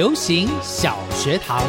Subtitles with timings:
[0.00, 1.62] 流行小学堂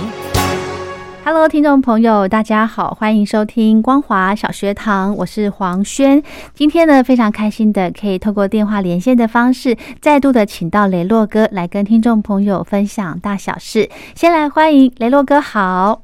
[1.25, 6.23] ，Hello，听众朋友，大家好，欢迎收听光华小学堂，我是黄轩。
[6.53, 13.89] 今天呢，非常开心的可以透过电话连线的方式，再度的请到雷洛哥来跟听众朋友分享大小事。
[14.15, 16.01] 先来欢迎雷洛哥，好，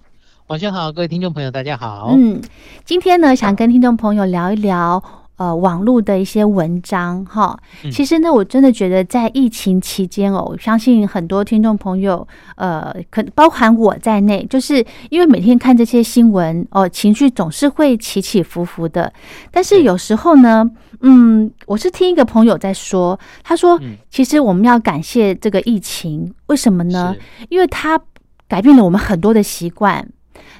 [0.48, 2.10] 晚上好，各位听众朋友，大家好。
[2.12, 2.42] 嗯，
[2.84, 5.02] 今天呢，想跟听众朋友聊一聊。
[5.38, 7.58] 呃，网络的一些文章哈，
[7.92, 19.14] 其实呢，我真的觉得在疫情期间哦，我相信很多听众朋友，呃，可包含我在内，就是因为每天看这些新闻哦，情绪总是会起起伏伏的。
[19.52, 20.68] 但是有时候呢，
[21.02, 27.16] 嗯，我是听一个朋友在说，他说，其实我们要感谢这个疫情，为什么呢？
[27.50, 28.00] 因为它
[28.48, 30.04] 改变了我们很多的习惯，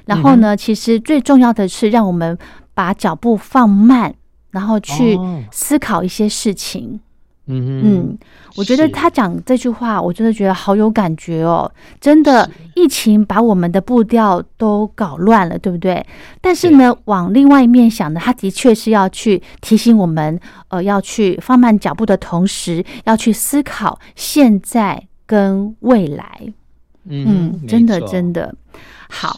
[0.04, 2.38] 然后呢，其实最重要的是让我们
[2.74, 4.14] 把脚步放慢。
[4.58, 5.16] 然后去
[5.52, 6.98] 思考一些事情，
[7.46, 8.18] 嗯嗯，
[8.56, 11.70] 我觉得他讲这句话，我真的觉得好有感觉哦。
[12.00, 16.04] 真的，疫情把我们的步调都搞乱了，对不对？
[16.40, 26.52] 但是呢，往另外一面想呢，他的确是要去提醒我们，呃，要去放慢脚步的同时，要去思考现在跟未来。
[27.04, 28.54] 嗯，真的真的
[29.08, 29.36] 好。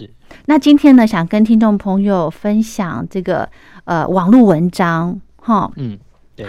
[0.50, 3.48] 那今天呢，想跟听众朋友分享这个
[3.84, 5.96] 呃网络文章哈，嗯，
[6.34, 6.44] 对。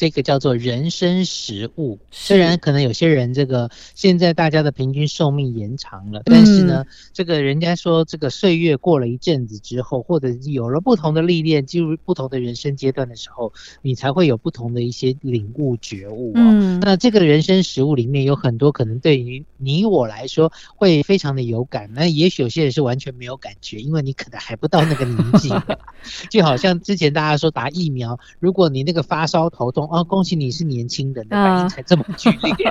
[0.00, 13.52] 这个叫做人生食物，虽然可能有些人这个现在大家的平均寿命延长了，但是呢，这个人家说这个岁月过了一阵子之后，或者有了不同的历练，进入不同的人生阶段的时候，
[13.82, 16.80] 你才会有不同的一些领悟觉悟哦。
[16.80, 25.50] 那这个人生食物里面有很多可能对于你我来说会非常的有感，那也许有些人是完全没有感觉，因为你可能还不到那个年纪，
[26.30, 29.89] 就好像之前大家说打疫苗，如果你那个发烧头痛。
[29.90, 32.54] 哦，恭喜你是年轻人，反应才这么剧烈。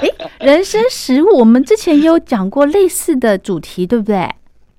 [0.00, 0.08] 哎，
[0.38, 4.28] 人生食物，我们之前也有讲过类似的主题，对不对？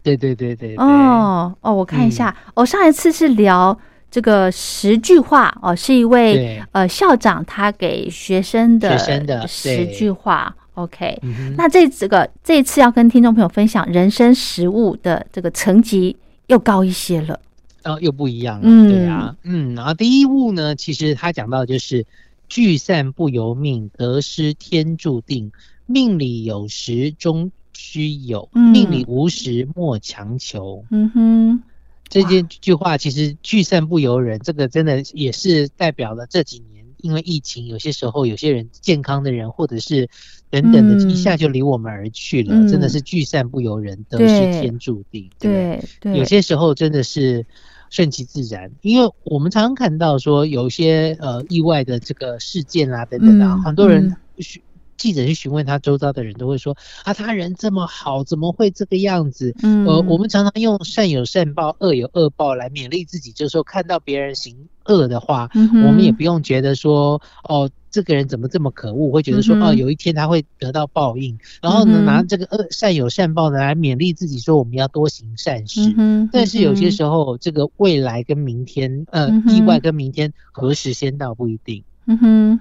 [0.01, 0.75] 对对对对。
[0.77, 3.77] 哦哦，我看一下，哦，上一次是聊
[4.09, 10.55] 这个十句话，哦，是一位呃校长他给学生的学生的十句话。
[10.75, 11.21] OK，
[11.57, 16.15] 那这这个这一次要跟听众朋友分享人生食物的这个层级
[16.47, 17.37] 又高一些了。
[17.83, 22.05] 呃，又不一样了，对啊，嗯，然后第一物呢，其实他讲到就是
[22.47, 25.51] 聚散不由命，得失天注定，
[25.85, 30.83] 命里有时终须有，命里无时莫强求。
[30.91, 31.63] 嗯哼，
[32.07, 40.09] 这件句话其实聚散不由人，这个真的也是代表了这几年因为疫情，有些时候有些人健康的人或者是
[40.49, 45.29] 等等的，一下就离我们而去了，真的是聚散不由人，得失天注定。
[45.39, 47.45] 对对，有些时候真的是。
[47.91, 54.61] 顺其自然，因为我们常常看到说有些呃意外的这个事件啊等等的，很多人询
[54.99, 59.55] 记者去询问他周遭的人都会说啊，他人这么好，怎么会这个样子？
[59.63, 67.67] 嗯，呃，我们常常用善有善报，恶有恶报来勉励自己，就是说看到别人行恶的话，我们也不用觉得说哦。
[67.91, 69.09] 这个人怎么这么可恶？
[69.11, 75.95] 会觉得说哦，有一天他会得到报应，然后呢，拿这个恶善有善报的来勉励自己，说我们要多行善事。
[76.31, 81.83] 但是有些时候，这个未来跟明天，呃，意外跟明天何时先到不一定。
[82.05, 82.59] 嗯哼，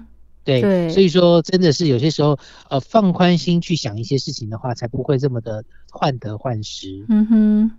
[0.61, 2.37] 对，所以说真的是有些时候，
[2.69, 7.05] 呃，放宽心去想一些事情的话，才不会这么的患得患失。
[7.09, 7.71] 嗯哼，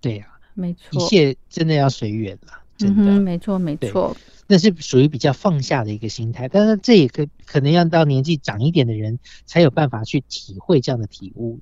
[0.00, 2.52] 对呀，没错，一切真的要随缘了。
[2.76, 4.16] 真的，没错，没错。
[4.46, 11.58] 那是属于比较放下的一个心态，但是这也可可能要到年纪长一点的人才有办法去体会这样的体悟。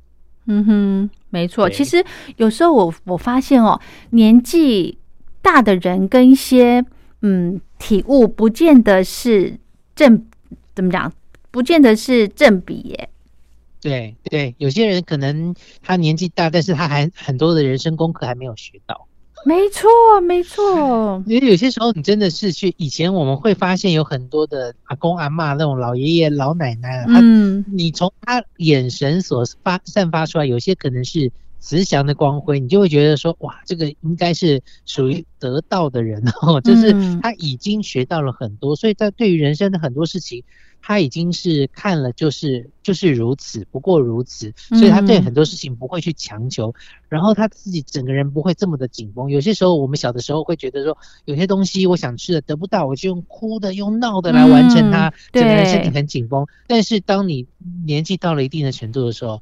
[0.47, 1.71] 嗯哼，没错。
[1.71, 2.05] 其实
[2.37, 3.81] 有时候我我发现哦，
[4.11, 4.99] 年纪
[5.41, 6.85] 大的人跟一些
[7.21, 9.61] 嗯体悟不见得是
[9.95, 10.27] 正
[10.75, 11.13] 怎么讲，
[11.51, 13.09] 不见得是正比耶。
[13.81, 19.07] 对对，有些人可能他年纪大，但是他还很多的人生功课还没有学到。
[19.45, 19.91] 没错，
[20.21, 21.21] 没错。
[21.27, 36.93] 因为有些时候你真的是去以前我们会发现有很多的阿公阿妈那种老爷爷老奶奶，嗯，你从他眼神所发散发出来，有些可能是慈祥的光辉，你就会觉得说，哇，这个应该是属于得道的人哦， 就是
[37.23, 40.43] 他已经学到了很多，所以在对于人生的很多事情。
[40.85, 46.75] 他已经是看了，就是就是如此，不过如此，所以他对很多事情不会去强求，
[47.09, 49.31] 然后他自己整个人不会这么的紧绷。
[49.31, 56.45] 有些时候，我们小的时候会觉得说，有些东西我想吃的得不到，我就用哭的、用闹的来完成它，整个人身体很紧绷。
[56.67, 57.47] 但是当你
[57.87, 59.41] 年纪到了一定的程度的时候，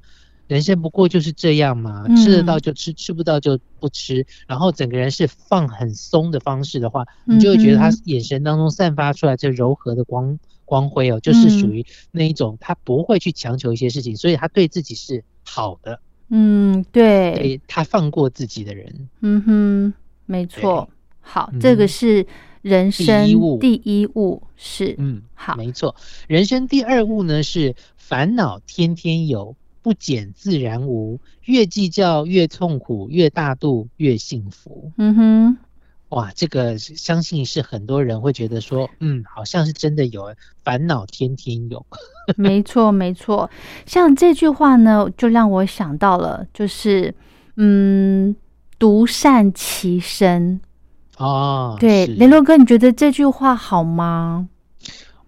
[0.50, 10.38] 人生不过就是这样嘛，吃得到就吃，吃不到就不吃，然后整个人是放很松的方式的话，你就会觉得他眼神当中散发出来这柔和的光。
[10.67, 16.00] 光辉哦，就是属于那一种，他不会去强求一些事情，所以他对自己是好的。
[16.29, 19.08] 嗯，对，他放过自己的人。
[19.20, 19.94] 嗯哼，
[20.26, 20.88] 没错。
[21.20, 22.25] 好，这个是
[22.62, 23.26] 人生
[23.58, 24.94] 第一物是。
[24.99, 25.96] 嗯，好，没错。
[26.29, 31.21] 人生第二物呢是烦恼天天有，不减自然无。
[31.44, 34.93] 越计较越痛苦，越大度越幸福。
[34.97, 35.59] 嗯哼。
[36.11, 40.35] 哇，这个相信是很多人会觉得说，嗯，好像是真的有
[40.65, 41.87] 烦恼天天有。
[42.37, 43.49] 没错，没错。
[43.87, 47.15] 像这句话呢，就让我想到了，就是
[47.56, 48.35] 嗯，
[48.77, 50.61] 独善其身。
[51.17, 54.49] 哦，对，雷洛哥，你觉得这句话好吗？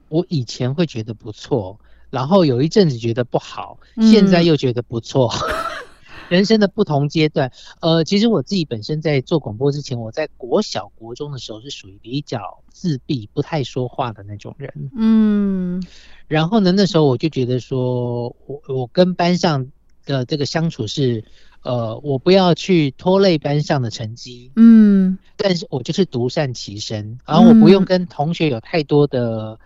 [0.08, 1.78] 我以前会觉得不错，
[2.12, 3.79] 然后有一阵子觉得不好，
[4.11, 5.32] 现在又觉得不错。
[6.29, 7.50] 人生的不同阶段，
[7.81, 14.91] 呃，其实我自己本身在做广播之前，我在国小、国中的时候是属于比较自闭、不太说话的那种人。
[14.94, 15.82] 嗯，
[16.29, 19.67] 然后呢，那时候我就觉得说，我我跟班上
[20.05, 21.25] 的这个相处是，
[21.62, 24.53] 呃，我不要去拖累班上的成绩。
[24.56, 29.59] 嗯，但是我就是独善其身，然后我不用跟同学有太多的。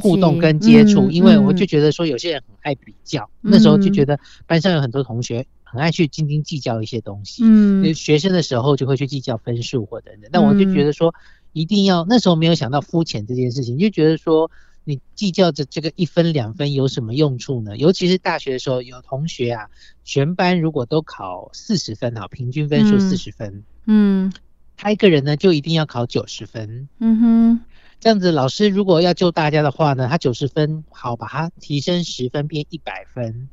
[0.00, 7.42] 互动跟接触，因为我就觉得说有些人很爱比较，那时候就觉得班上有很多同学很爱去斤斤计较一些东西。
[7.44, 10.30] 嗯，学生的时候就会去计较分数或等等。
[10.32, 11.14] 但我就觉得说
[11.52, 14.50] 一定要那时候没有想到肤浅这件事情，就觉得说
[14.84, 17.76] 你计较着这个一分两分有什么用处呢？
[17.76, 19.68] 尤其是大学的时候，有同学啊，
[20.04, 24.32] 全班如果都考四十分啊，平均分数四十分，嗯，
[24.76, 26.88] 他一个人呢就一定要考九十分。
[26.98, 27.60] 嗯哼。
[28.02, 33.48] 这样子，老师如果要救大家的话呢，他九十分好，把它提升十分变一百分，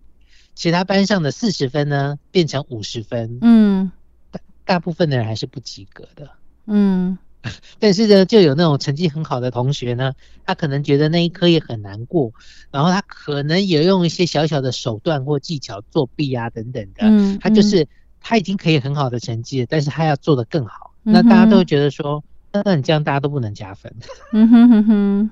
[0.55, 3.91] 其他班上的四十分呢变成五十分，嗯，
[4.31, 6.31] 大大部分的人还是不及格的，
[6.65, 7.19] 嗯，
[7.77, 10.13] 但是呢，就有那种成绩很好的同学呢，
[10.43, 12.33] 他可能觉得那一科也很难过，
[12.71, 17.87] 然后他可能也用一些小小的手段或技巧作弊啊等等的，嗯，他就是
[18.19, 22.23] 他已经可以很好的成绩，但是他要做得更好，那大家都觉得说。
[22.51, 23.93] 那你这样大家都不能加分。
[24.33, 25.29] 嗯哼哼哼。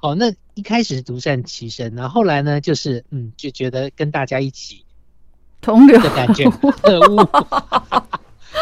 [0.00, 4.84] 哦，那一开始独善其身，然后后来呢，就是嗯，就觉得跟大家一起
[5.60, 6.44] 同流的感觉。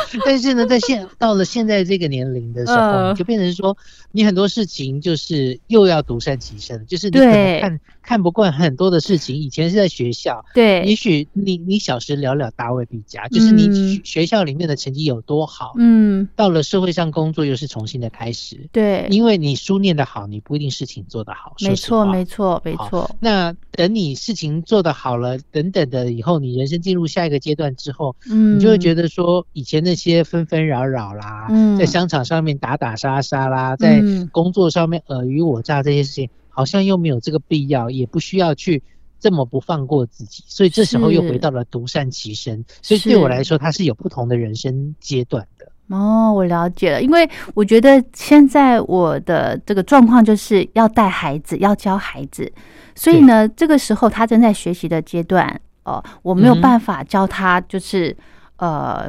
[0.25, 3.77] 但是呢，在现到了现在这个年龄的时候，就变成说，
[4.13, 9.37] 你很多事情就是又要独善其身，就是你可能看看不惯很多的事情。
[9.37, 23.11] 以前是在学校，对，也许你你小时了了，大未必佳，就是你学校里面的成绩有多好，嗯，到了社会上工作又是重新的开始，对，因为你书念得好，你不一定事情做得好，没错，没错，没错。
[23.21, 31.47] 那等你事情做得好了，等等的以后，你人生进入下一个阶段之后，嗯，你就会觉得说以前那些纷纷扰扰啦，
[31.78, 34.02] 在商场上面打打杀杀啦，在
[34.33, 38.83] 工作上面尔虞我诈这些事情，好像又没有这个必要，也不需要去
[39.21, 42.64] 这么不放过自己，所以这时候又回到了独善其身。
[42.83, 45.71] 所以对我来说，它是有不同的人生阶段的。
[45.95, 52.52] 哦，我了解了，因为我觉得现在我的这个状况就是要带孩子，要教孩子，
[52.97, 58.16] 所以呢，这个时候他正在学习的阶段，哦，我没有办法教他，就是
[58.57, 59.09] 呃。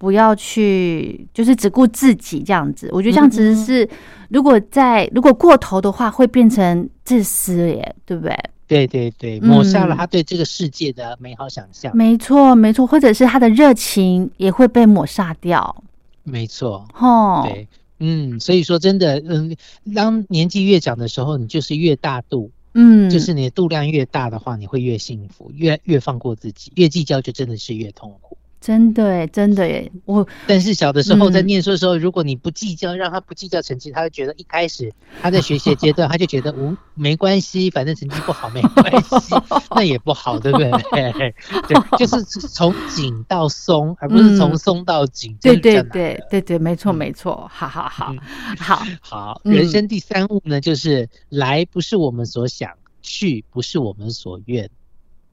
[0.00, 2.88] 不要去，就是只顾自己这样子。
[2.90, 3.86] 我觉得这样子是，
[4.30, 8.34] 如果在如果过头的话，会变成自私耶，对不对？
[8.66, 11.94] 对对对，抹杀了他对这个世界的美好想象。
[11.94, 15.84] 没错没错，或者是他的热情也会被抹杀掉。
[16.22, 19.54] 没错，哦，对，嗯，所以说真的，嗯，
[19.94, 28.38] 当年纪越长的时候，你就是越大度，嗯，就是你的度量越大的话，你会越幸福，越越放过自己，越计较就真的是越痛苦。
[28.60, 39.34] 真的哎，真的哎，我但是小的时候在念书的时候，如果你不计较，让他不计较成绩，他会觉得一开始他在学习阶段，他就觉得无没关系，反正成绩不好没关系，
[39.74, 40.70] 那也不好，对不对？
[41.12, 41.34] 对，
[41.98, 45.34] 就是从紧到松，而不是从松到紧。
[45.40, 48.14] 对对对对对，没错没错，好好好，
[48.58, 49.40] 好好。
[49.44, 54.68] 人生第三悟呢，就是来不是我们所想，去不是我们所愿。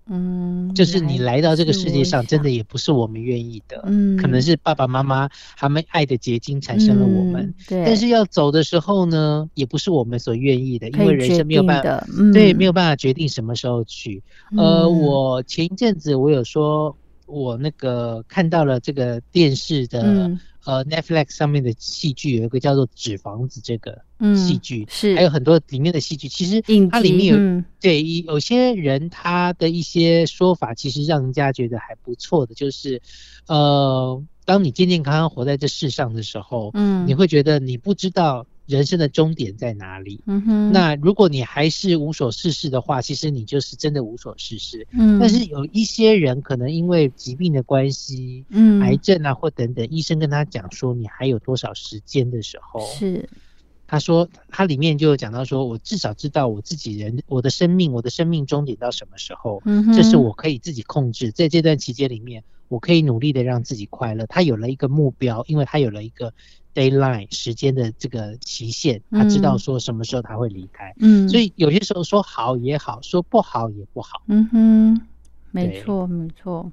[0.09, 7.83] 嗯，就是你来到这个世界上，真的也不是我们愿意的，嗯，可能是爸爸妈妈他们爱的结晶产生了我们，对。
[7.85, 14.23] 但是要走的时候呢，也不是我们所愿意的，因为人生没有办法，对，没有办法决定什么时候去。
[14.55, 16.95] 呃，我前一阵子我有说，
[17.27, 20.31] 我那个看到了这个电视的。
[20.65, 24.01] 呃，Netflix 上面的戏剧有一个叫做《纸房子》这个
[24.36, 33.01] 戏剧，是还有很多里面的戏剧，其实它里面有对有些人他的一些说法，其实让人家觉得还不错的，就是
[33.48, 38.46] 呃，当你健健康康活在这世上的时候，嗯，你会觉得你不知道。
[38.67, 40.21] 人生的终点在哪里？
[40.27, 40.71] 嗯哼。
[40.71, 44.86] 那如果你还是无所事事的话，其实你就是真的无所事事。
[44.91, 45.17] 嗯。
[45.19, 53.27] 但是有一些人可能因为疾病的关系，嗯，癌症啊或等等，医生跟他讲说你还有多少时间的时候，是。
[53.88, 61.31] 他说他里面就讲到说，我至少知道我自己人我的生命，我的生命终点到什么时候，嗯哼，这是我可以自己控制。
[61.31, 64.25] 在这段期间里面，我可以努力的让自己快乐。
[64.25, 66.33] 他有了一个目标，因为他有了一个。
[66.77, 75.01] D a y l i n e 时间的这个期限，他知道说什么时候他会离开，嗯，所以有些时候说好也好，说不好也不好，嗯哼，
[75.50, 76.72] 没错没错。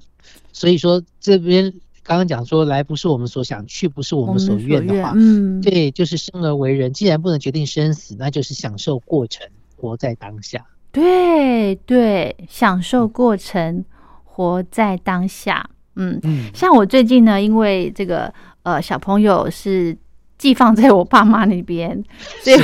[0.52, 10.66] 所以说这边刚刚讲说来不是我们所想，去不是我们所愿的话，嗯，对，就是生而为人，既然不能决定生死，那就是享受过程，活在当下。
[10.92, 13.86] 对对，享受过程，
[14.22, 15.70] 活在当下。
[15.96, 18.34] 嗯嗯，像我最近呢，因为这个。
[18.64, 19.96] 呃，小朋友是
[20.36, 22.02] 寄放在我爸妈那边，
[22.42, 22.56] 所以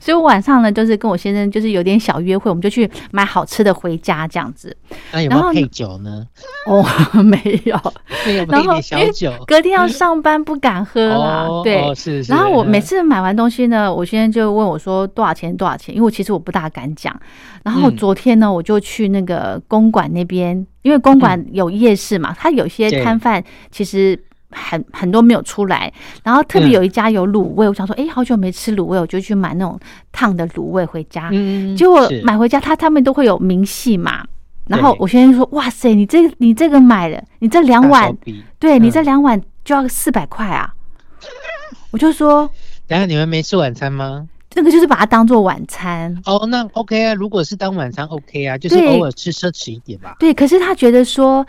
[0.00, 4.76] 所以我晚上呢，就是跟我先生就是有点小约会，我们就去买好吃的回家这样子。
[5.12, 6.26] 那有没有配酒呢？
[6.66, 6.84] 哦，
[7.22, 7.78] 没有，
[8.26, 9.32] 没有配点小酒。
[9.46, 11.46] 隔天要上班，不敢喝啦。
[11.62, 12.20] 对，是。
[12.22, 15.56] 然后我每次买完东西呢，我先生就问我说多少钱？
[15.56, 15.94] 多少钱？
[15.94, 17.14] 因为我其实我不大敢讲。
[17.62, 24.18] 然后昨天呢，我就去那个公馆那边，因为公馆有夜市嘛，它有些摊贩其实。
[24.52, 25.92] 很很多没有出来，
[26.22, 29.78] 然后特别有一家有卤味，我想说，哎，好久没吃卤味，我就去买那种
[30.12, 31.30] 烫的卤味回家。
[31.32, 34.24] 嗯，结果买回家，他他们都会有明细嘛。
[34.68, 38.16] 然后我先生说，哇塞，你这你这个买了，你这两碗，
[38.60, 40.72] 对你这两碗就要四百块啊。
[41.90, 42.48] 我就说，
[42.86, 44.28] 等下你们没吃晚餐吗？
[44.54, 46.16] 那个就是把它当做晚餐。
[46.26, 50.16] 哦，那 OK 啊，如果是当晚餐 OK 啊，就是偶尔吃奢侈一点吧。
[50.18, 51.44] 对，可是他觉得说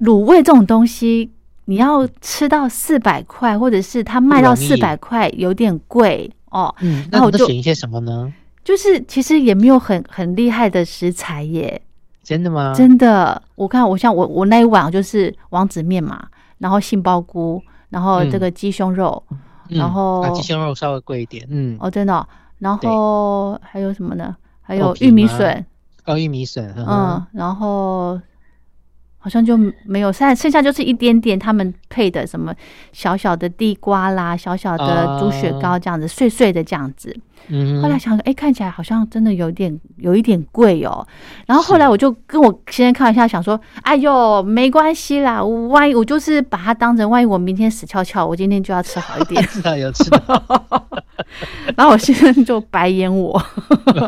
[0.00, 1.30] 卤味这种东西。
[1.70, 6.74] 你要吃到四百块，或者是他卖到四百块，有点贵哦。
[6.80, 8.32] 嗯，那我就选一些什么呢？
[8.64, 11.82] 就是其实也没有很很厉害的食材耶。
[12.22, 12.72] 真的吗？
[12.74, 19.22] 真的，我看我像我我那一碗就是王子面嘛，然后杏鲍菇，然后这个鸡胸肉，
[19.68, 21.46] 然后鸡胸肉稍微贵一点。
[21.50, 22.26] 嗯，哦，真的。
[22.60, 24.34] 然后还有什么呢？
[24.62, 25.66] 还有玉米笋。
[26.06, 26.74] 哦，玉米笋。
[26.78, 28.18] 嗯，然后。
[29.28, 32.54] 好像就没有，剩剩下就是一点点他们配的什么
[32.92, 37.14] 小小的地瓜啦，小小的猪血糕这样子，碎碎的这样子。
[37.48, 41.06] 嗯，后来想，哎，看起来好像真的有点有一点贵哦。
[41.46, 49.42] 然后后来我就跟我先生开玩笑，想说，哎呦，没关系啦，万一我就是把它当成，万一我明天死翘翘，我今天就要吃好一点。
[49.48, 50.18] 知道有吃到。
[51.76, 53.40] 然后我先生就白眼我。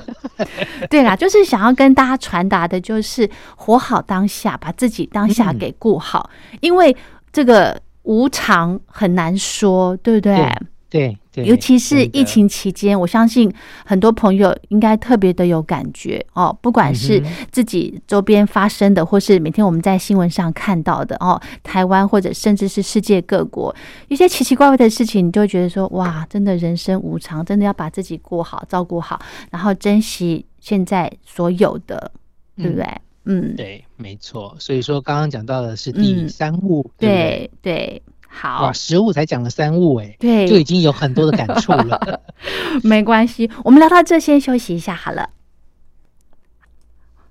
[0.90, 6.28] 对啦，就是想要跟大家传达的，就是活好当下，把自己当下给顾好，
[6.60, 6.94] 因为
[7.32, 10.52] 这个无常很难说，对不对？
[10.88, 11.18] 对。
[11.34, 13.52] 尤其是疫情期间，我相信
[13.84, 16.56] 很多朋友应该特别的有感觉哦。
[16.60, 17.22] 不管是
[17.52, 23.74] 自己周边发生的，或是每天我们在新闻上看到的哦，台湾或者甚至是世界各国
[24.08, 29.20] 一些奇奇怪怪的事情，你就会觉得说哇，真的人生无常，真的要把自己过好、照顾好，
[29.50, 32.10] 然后珍惜现在所有的，
[32.56, 32.86] 对不对？
[33.26, 34.56] 嗯，对，没错。
[34.58, 38.02] 所以说，刚刚讲到的是第三物，对对。
[38.32, 42.20] 好哇，食物才讲了三物哎，对，就已经有很多的感触了。
[42.84, 45.30] 没关系，我们聊到这，先休息一下好了。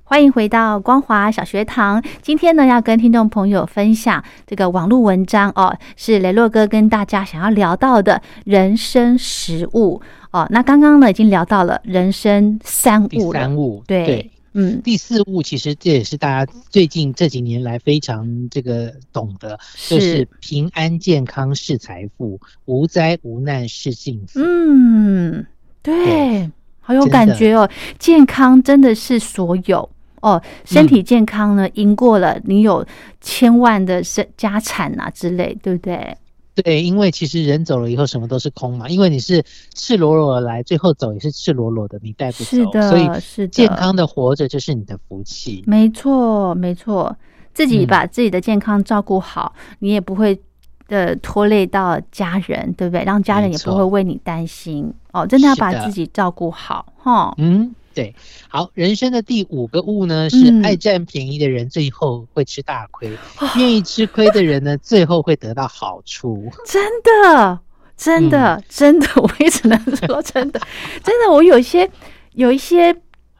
[0.04, 10.02] 欢迎回到光华小学堂，今天呢要跟听众朋友分享这个网络文章哦，是雷洛哥跟大家想要聊到的人生食物
[10.32, 10.48] 哦。
[10.50, 14.30] 那刚刚呢已经聊到了人生三物三物，对。
[14.54, 24.40] 嗯，第四物其实这也是大家最近这几年来非常这个懂得，就是平安健康是财富，无灾无难是幸福。
[24.40, 25.46] 嗯，
[25.82, 29.88] 对，好有感觉哦，健康真的是所有
[30.22, 32.86] 哦，身体健康呢，赢过了你有
[33.22, 36.18] 千万的身家产啊之类，对不对？
[36.62, 38.88] 对，因为其实人走了以后，什么都是空嘛。
[38.90, 42.72] 因为你是赤裸裸的来，最后走也是赤裸裸的，你带不走。
[42.90, 45.64] 所以是健康的活着就是你的福气。
[45.68, 47.16] 没错，没错，
[47.54, 50.40] 自己把自己的健康照顾好，你也不会
[50.88, 53.04] 的拖累到家人，对不对？
[53.04, 54.94] 让家人也不会为你担心。
[55.12, 57.34] 哦，真的要把自己照顾好，哈。
[57.38, 57.74] 嗯。
[58.00, 58.16] 对，
[58.48, 63.12] 好，人生的第五个悟呢，是爱占便宜的人最后会吃大亏，
[63.58, 66.50] 愿意吃亏的人呢，最后会得到好处。
[66.66, 67.60] 真的，
[67.98, 70.62] 真的，真的， 我也只能说真的，
[71.04, 71.92] 真的，我有一些
[72.36, 72.96] 有一些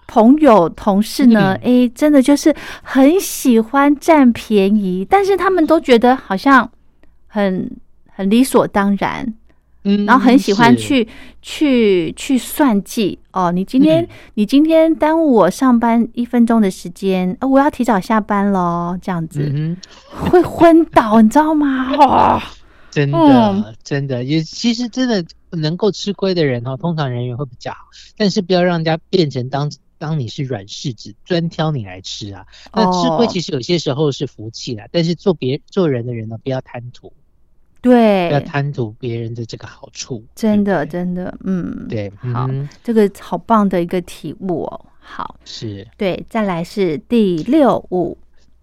[0.08, 6.70] 朋友同事呢，哎，真的就是很喜欢占便宜，但是他们都觉得好像
[7.28, 7.72] 很
[8.14, 9.34] 很理所当然。
[9.84, 11.08] 然后很喜欢去
[11.42, 13.18] 去去算计。
[13.32, 19.78] 哦，你今天你今天耽误我上班一分钟的时间，哦，我要提早下班喽，这样子。
[20.10, 21.96] 会昏倒，你知道吗？
[21.98, 22.44] 哇，
[22.92, 27.78] 真的真的，也其实真的能够吃亏的人哦，通常人缘会比较好，
[28.18, 32.46] 但是不要让人家变成当当你是软柿子，专挑你来吃啊。
[32.74, 37.14] 那吃亏其实有些时候是福气啦，但是做别做人的人呢，不要贪图。
[37.82, 42.50] 对，要贪图别人的这个好处，真的，真的，嗯，对，好，
[42.84, 44.86] 这个好棒的一个体悟哦。
[45.00, 48.18] 好，是对，再来是第六物，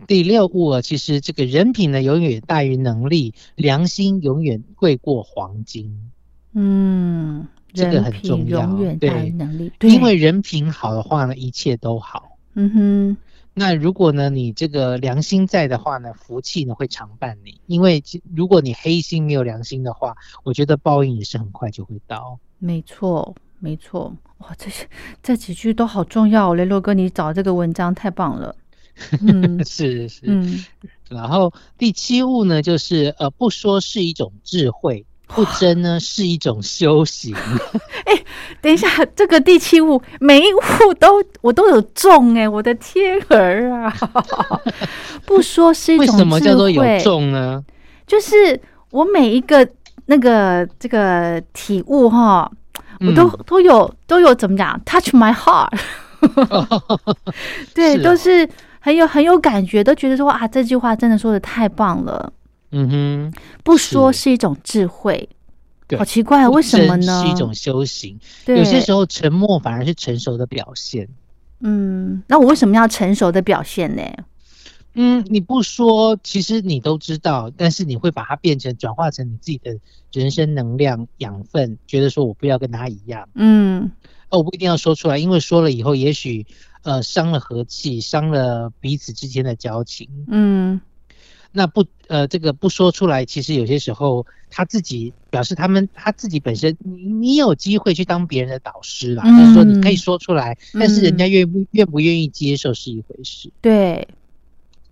[0.07, 6.11] 第六物啊，其实这个人品呢，永远大于能力，良心永远贵过黄金。
[6.53, 12.37] 嗯，这个很重要，永远大于能力，因为人品好的话呢，一切都好。
[12.55, 13.17] 嗯哼。
[13.59, 17.59] 那如果呢，你这个良心在的话呢，福气呢会常伴你。
[17.65, 18.03] 因为
[18.35, 22.39] 如果你黑心没有良心的话，我觉得报应也是很快就会到。
[22.59, 24.87] 没错，没错，哇，这些
[25.23, 26.53] 这几句都好重要。
[26.53, 28.55] 雷洛哥，你找这个文章太棒了。
[29.23, 30.21] 嗯， 是是。
[30.27, 30.63] 嗯，
[31.09, 35.07] 然后第七物呢，就是呃，不说是一种智慧。
[35.27, 37.35] 不争呢是一种修行。
[38.07, 38.25] 哎，
[38.61, 43.93] 等一下，这个第七物每一物都我都有中哎，我的天儿啊！
[45.27, 47.63] 不说是一种为什么叫做有中呢？
[48.07, 48.59] 就是
[48.91, 49.69] 我每一个
[50.07, 52.51] 那个这个体悟哈，
[53.01, 55.77] 我都都有都有怎么讲？Touch my heart。
[57.75, 58.49] 对，都是
[58.81, 62.33] 很有很有感觉，都觉得说啊，这句话真的说的太棒了。
[62.79, 63.33] 嗯哼，
[63.65, 65.27] 不说是一种智慧，
[65.97, 67.25] 好奇怪，为什么呢？
[67.25, 68.21] 是一种修行。
[68.45, 71.09] 有些时候沉默反而是成熟的表现。
[71.61, 74.03] 嗯，那我为什么要成熟的表现呢？
[74.93, 79.79] 嗯，你不说，其实你都知道，但是你会把它变成转化成你自己的
[80.13, 83.27] 人生能量养分，觉得说我不要跟他一样。
[83.35, 83.91] 嗯，
[84.29, 86.47] 哦，我不一定要说出来，因为说了以后，也许
[86.83, 90.09] 呃伤了和气，伤了彼此之间的交情。
[90.29, 90.79] 嗯。
[91.57, 103.51] 那不呃，这个不说出来，其实有些时候他自己表示他们他自己本身，你你有机会去当别人的导师啦，就是说你可以说出来，但是人家愿不愿不愿意接受是一回事。
[103.63, 104.07] 对，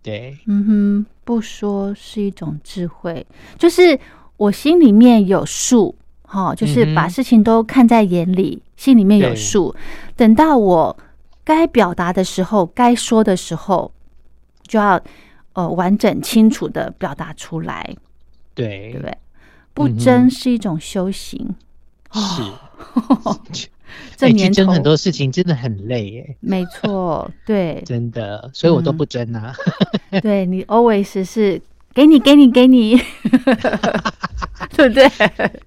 [0.02, 3.26] 对，嗯哼，不说是一种智慧，
[3.58, 4.00] 就是
[4.38, 9.76] 我心里面有数，哈，就是把事情都看在眼里，心里面有数，
[10.16, 10.96] 等到我
[11.44, 13.92] 该表达的时候，该说的时候，
[14.66, 14.98] 就要。
[15.54, 17.96] 呃，完整清楚的表达出来，
[18.54, 19.18] 对对不对？
[19.72, 21.54] 不争是一种修行，
[22.12, 22.42] 是。
[24.16, 26.36] 这年争很多事情真的很累耶。
[26.40, 29.54] 没错， 对，真的，所以我都不争啊。
[30.20, 31.60] 对你 always 是
[31.92, 32.96] 给你给你给你，
[34.70, 35.08] 对不对？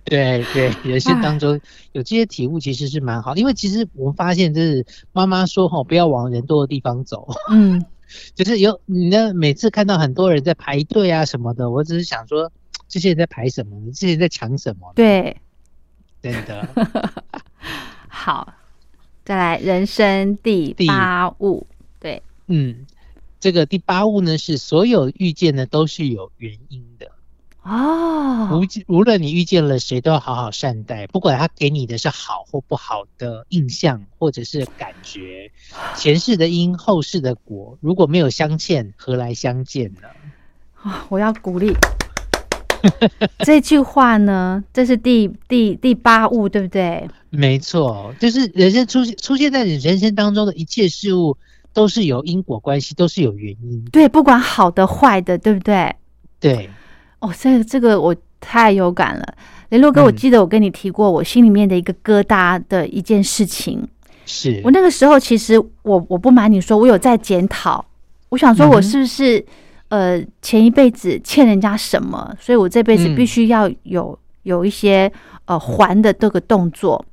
[0.04, 1.60] 对 对，人生当中
[1.93, 3.34] 有这些体悟，其实是蛮好。
[3.36, 7.30] 因为其实我们发现，就是妈妈说哈，不要往人多的地方走。
[7.52, 7.86] 嗯。
[8.35, 12.51] 就是有你呢，每次看到很多人在排队啊什么的，我只是想说，
[12.87, 13.79] 这些人在排什么？
[13.93, 14.91] 这些人在抢什么？
[14.95, 15.37] 对，
[16.21, 16.67] 真的。
[18.07, 18.53] 好，
[19.25, 21.67] 再来人生第八物。
[21.99, 22.85] 对，嗯，
[23.39, 27.11] 这个第八物呢，是所有遇见的都是有原因的。
[27.67, 35.51] 哦，无无论你遇见了谁，都要好好善待，不管他给你的是好或不好的印象或者是感觉，
[35.93, 40.08] 前世的因，后世的果，如果没有相欠，何来相见呢？
[40.82, 41.75] 啊，我要鼓励
[43.39, 47.06] 这句话呢，这是第第第八物，对不对？
[47.30, 51.36] 没错，就是人生出现出现在你人生当中的一切事物，
[51.73, 53.84] 都是有因果关系，都是有原因。
[53.91, 55.93] 对，不管好的坏的，对不对？
[56.39, 56.69] 对。
[57.19, 59.34] 哦，这个这个我太有感了，
[59.69, 63.88] 雷洛哥，我记得我跟你提过，我心里面的一个疙瘩的一件事情。
[64.25, 64.62] 是。
[64.63, 67.84] 我那个时候，其实我我不瞒你说，我有在检讨，
[68.30, 69.43] 我想说我是不是
[69.89, 75.12] 呃前一辈子欠人家什么，所以我这辈子必须要有有一些
[75.45, 77.03] 呃还的这个动作。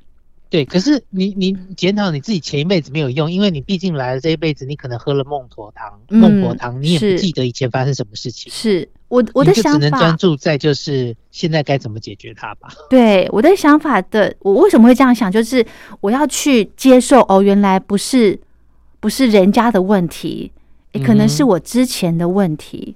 [0.55, 8.53] 对，可是你你检讨你自己前一辈子没有用，因为你毕竟来了这一辈子，你可能喝了孟婆汤，孟婆汤你也不记得以前发生什么事情。
[8.53, 12.69] 是我我的想法，只能专注在就是现在该怎么解决它吧。
[12.89, 15.29] 对，我的想法的，我为什么会这样想？
[15.29, 15.67] 就是
[16.01, 18.39] 我要去接受哦，原来不是
[19.01, 20.53] 不是人家的问题，
[20.93, 22.95] 也可能是我之前的问题。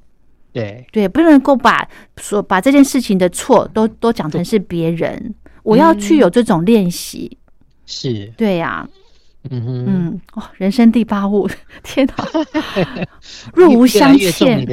[0.53, 7.37] 对对，不能够把说把这件事情的错都都讲成是别人，我要去有这种练习。
[7.88, 8.27] 是。
[8.37, 8.88] 对呀，
[9.51, 11.48] 嗯哼，嗯哦，人生第八物，
[11.83, 12.14] 天哪，
[13.53, 14.64] 若无相欠，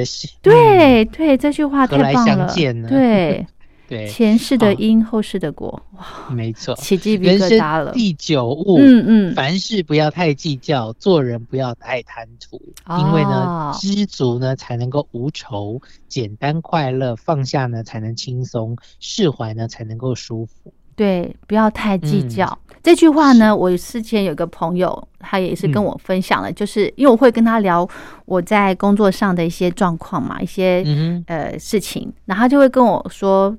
[0.42, 2.54] 对对，这句话太棒了，
[2.88, 3.44] 对。
[3.88, 7.92] 对，前世的因，后世的果，哇，没错，起鸡皮疙瘩了。
[7.92, 12.60] 第九物，嗯嗯，凡事不要太计较，做人不要太贪图，
[12.98, 20.74] 因为呢，知足呢才能够无愁，简单快乐，放下呢才能轻松，释怀呢才能够舒服。
[20.96, 22.58] 对，不要太计较。
[22.82, 27.86] 这句话呢，我之前有个朋友，他也是跟我分享了，就是因为我会跟他聊
[28.26, 30.84] 我在工作上的一些状况嘛，一些
[31.26, 33.56] 呃事情，然后他就会跟我说，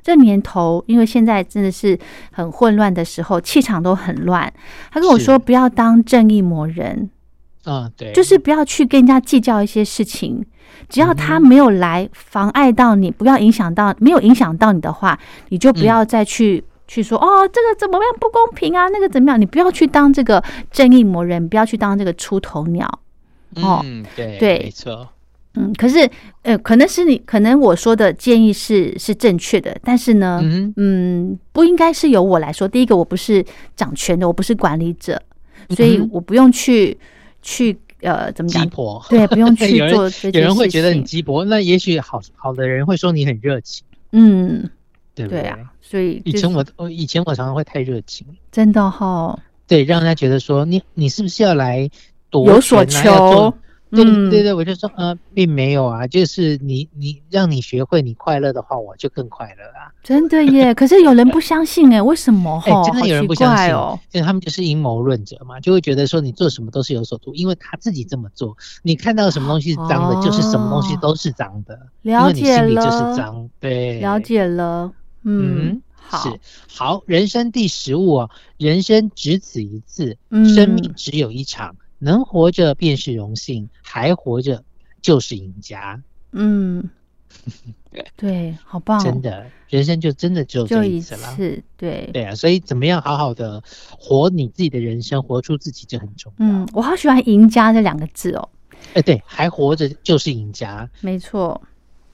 [0.00, 1.98] 这年头，因为现在真的是
[2.30, 4.52] 很混乱的时候，气场都很乱。
[4.92, 7.10] 他跟我说，不要当正义魔人，
[7.64, 10.46] 啊，对，就是不要去跟人家计较一些事情。
[10.88, 16.62] 只要他没有来妨碍到你，不要影响到，没有影响到你的话，你就不要再去。
[16.88, 18.88] 去说哦，这个怎么样不公平啊？
[18.88, 19.40] 那个怎么样？
[19.40, 22.88] 你不要去当这个正义魔人，不要去当这个出头鸟。
[23.56, 23.84] 哦，
[24.16, 25.08] 对对，没错。
[25.54, 26.08] 嗯，可是
[26.42, 30.40] 呃，可能是你，可能我说的建议是是正确的，但是呢，
[30.76, 32.66] 嗯，不应该是由我来说。
[32.68, 35.20] 第一个，我不是掌权的，我不是管理者，
[35.70, 36.96] 所以我不用去
[37.42, 38.62] 去呃，怎么讲？
[38.62, 40.08] 鸡婆对，不用去 做。
[40.32, 43.84] 有人会觉得你鸡婆，那也许好好的人会说你很热情。
[44.12, 44.70] 嗯。
[45.26, 49.38] 对啊，所以以前我我以前我常常会太热情，真的哈。
[49.66, 51.90] 对，让人家觉得说你你是不是要来
[52.30, 53.52] 夺有所求？
[53.90, 59.88] 对对对，我就说呃，并没有啊，就是你你让你学会你快乐的话，我就更快乐啊。
[60.02, 62.62] 真的耶，可是有人不相信哎，为什么？
[62.68, 74.92] 哎，真的有人不相信哦，因为他们就是阴谋论者嘛，就会觉得说你做什么都是有所图，因为他自己这么做，你看到什么东西是脏的，就是什么东西都是脏的，了解了，就是脏，对，了解了。
[75.28, 84.64] 嗯，好，好，人生第十五哦，人生只此一次，生命只有一场，能活着便是荣幸，还活着
[85.02, 86.02] 就是赢家。
[86.32, 86.88] 嗯，
[88.16, 91.36] 对，好棒，真的，人生就真的只有这一次了，
[91.76, 96.46] 对，对啊，所以怎么样好好的活你自己的人生，活出自己就很重要。
[96.46, 98.48] 嗯，我好喜欢“赢家”这两个字哦。
[98.94, 101.60] 哎，对，还活着就是赢家，没错。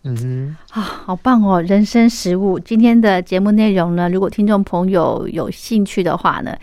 [0.07, 1.63] 嗯啊，好棒哦！
[1.63, 6.55] 人生食物今天的节目内容呢，如果听众朋友有兴趣的话呢，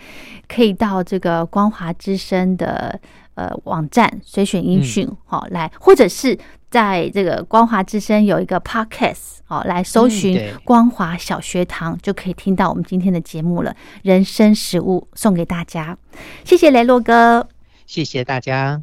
[0.46, 3.00] 可以到这个光华之声的
[3.34, 6.38] 呃网站随选音讯，好来，或者是
[6.70, 13.74] 在这个光华之声有一个 podcast，好来搜寻光华小学堂，就可以听到我们今天的节目了。
[14.02, 15.98] 人生食物送给大家，
[16.44, 17.48] 谢谢雷洛哥，
[17.86, 18.82] 谢谢大家。